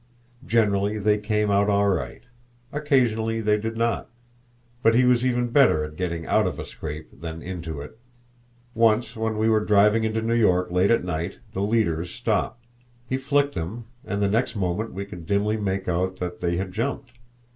Generally 0.47 0.97
they 0.97 1.19
came 1.19 1.51
out 1.51 1.69
all 1.69 1.87
right. 1.87 2.23
Occasionally 2.71 3.39
they 3.39 3.59
did 3.59 3.77
not; 3.77 4.09
but 4.81 4.95
he 4.95 5.05
was 5.05 5.23
even 5.23 5.49
better 5.51 5.83
at 5.83 5.95
getting 5.95 6.25
out 6.25 6.47
of 6.47 6.57
a 6.57 6.65
scrape 6.65 7.21
than 7.21 7.43
into 7.43 7.81
it. 7.81 7.99
Once 8.73 9.15
when 9.15 9.37
we 9.37 9.47
were 9.47 9.63
driving 9.63 10.03
into 10.03 10.23
New 10.23 10.33
York 10.33 10.71
late 10.71 10.89
at 10.89 11.03
night 11.03 11.37
the 11.53 11.61
leaders 11.61 12.09
stopped. 12.09 12.65
He 13.07 13.15
flicked 13.15 13.53
them, 13.53 13.85
and 14.03 14.23
the 14.23 14.27
next 14.27 14.55
moment 14.55 14.91
we 14.91 15.05
could 15.05 15.27
dimly 15.27 15.55
make 15.57 15.87
out 15.87 16.15
that 16.15 16.39
they 16.39 16.57
had 16.57 16.71
jumped. 16.71 17.11